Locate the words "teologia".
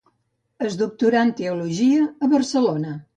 1.41-2.07